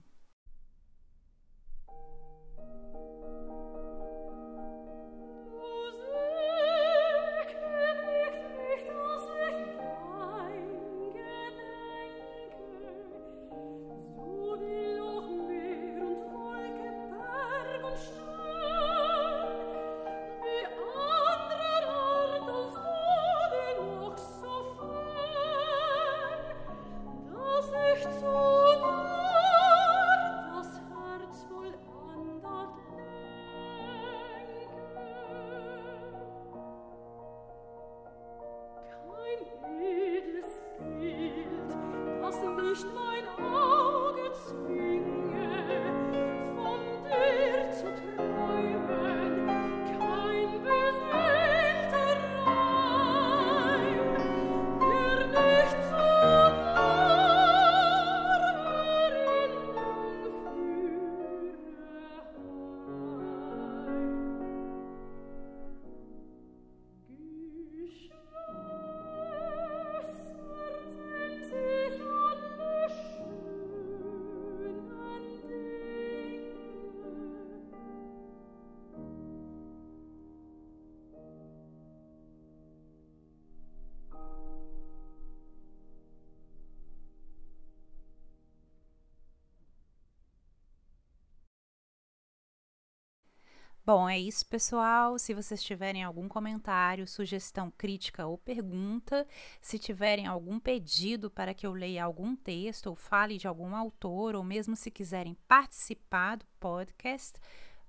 [93.88, 95.18] Bom, é isso, pessoal.
[95.18, 99.26] Se vocês tiverem algum comentário, sugestão, crítica ou pergunta,
[99.62, 104.36] se tiverem algum pedido para que eu leia algum texto ou fale de algum autor,
[104.36, 107.40] ou mesmo se quiserem participar do podcast,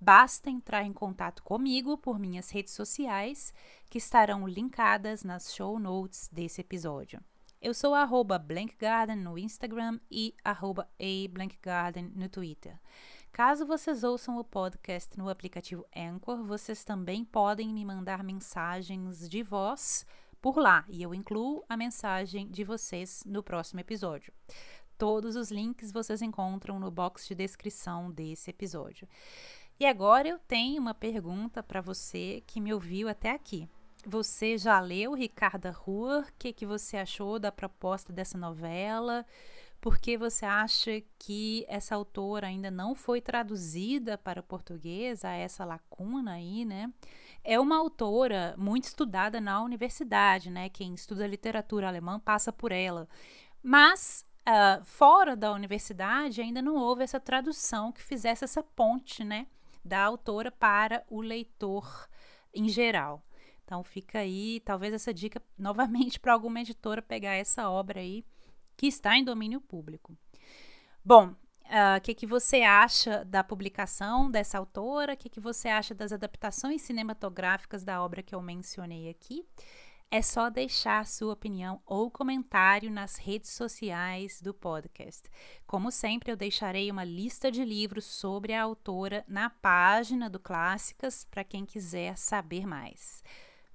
[0.00, 3.52] basta entrar em contato comigo por minhas redes sociais,
[3.90, 7.20] que estarão linkadas nas show notes desse episódio.
[7.60, 12.78] Eu sou arroba Blankgarden no Instagram e arroba ablankgarden no Twitter.
[13.32, 19.42] Caso vocês ouçam o podcast no aplicativo Anchor, vocês também podem me mandar mensagens de
[19.42, 20.04] voz
[20.40, 24.32] por lá e eu incluo a mensagem de vocês no próximo episódio.
[24.96, 29.08] Todos os links vocês encontram no box de descrição desse episódio.
[29.78, 33.68] E agora eu tenho uma pergunta para você que me ouviu até aqui.
[34.04, 36.22] Você já leu Ricarda Ruhr?
[36.22, 39.24] O que, que você achou da proposta dessa novela?
[39.80, 45.64] Porque você acha que essa autora ainda não foi traduzida para o português, há essa
[45.64, 46.92] lacuna aí, né?
[47.44, 50.68] É uma autora muito estudada na universidade, né?
[50.68, 53.08] Quem estuda literatura alemã passa por ela.
[53.62, 59.46] Mas uh, fora da universidade ainda não houve essa tradução que fizesse essa ponte, né?
[59.84, 62.08] Da autora para o leitor
[62.52, 63.22] em geral.
[63.64, 68.24] Então fica aí, talvez essa dica novamente para alguma editora pegar essa obra aí
[68.78, 70.16] que está em domínio público.
[71.04, 75.14] Bom, ah, o uh, que, que você acha da publicação dessa autora?
[75.14, 79.44] O que, que você acha das adaptações cinematográficas da obra que eu mencionei aqui?
[80.10, 85.28] É só deixar sua opinião ou comentário nas redes sociais do podcast.
[85.66, 91.24] Como sempre, eu deixarei uma lista de livros sobre a autora na página do Clássicas
[91.24, 93.22] para quem quiser saber mais.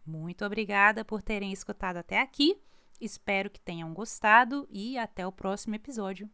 [0.04, 2.58] Muito obrigada por terem escutado até aqui.
[3.04, 6.30] Espero que tenham gostado e até o próximo episódio.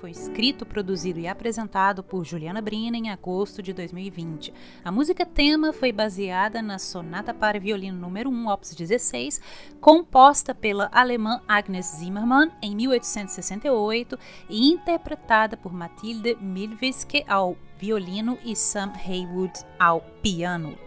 [0.00, 4.52] Foi escrito, produzido e apresentado por Juliana Brina em agosto de 2020.
[4.84, 9.40] A música tema foi baseada na Sonata para Violino número 1, Opus 16,
[9.80, 14.18] composta pela alemã Agnes Zimmermann em 1868
[14.48, 20.85] e interpretada por Mathilde Milwiske ao violino e Sam Haywood ao piano.